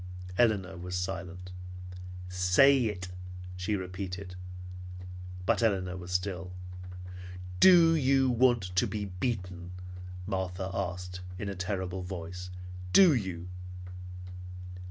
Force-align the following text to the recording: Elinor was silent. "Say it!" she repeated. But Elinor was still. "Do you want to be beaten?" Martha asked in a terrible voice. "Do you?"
Elinor 0.35 0.77
was 0.77 0.95
silent. 0.95 1.51
"Say 2.27 2.85
it!" 2.85 3.09
she 3.55 3.75
repeated. 3.75 4.35
But 5.45 5.61
Elinor 5.61 5.95
was 5.95 6.11
still. 6.11 6.53
"Do 7.59 7.93
you 7.95 8.27
want 8.31 8.63
to 8.77 8.87
be 8.87 9.05
beaten?" 9.05 9.73
Martha 10.25 10.71
asked 10.73 11.21
in 11.37 11.49
a 11.49 11.55
terrible 11.55 12.01
voice. 12.01 12.49
"Do 12.93 13.13
you?" 13.13 13.47